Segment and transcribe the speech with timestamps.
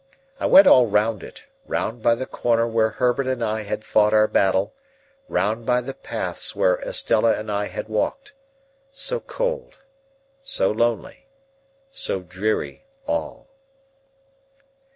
[0.39, 4.15] I went all round it; round by the corner where Herbert and I had fought
[4.15, 4.73] our battle;
[5.29, 8.33] round by the paths where Estella and I had walked.
[8.91, 9.77] So cold,
[10.41, 11.27] so lonely,
[11.91, 13.45] so dreary all!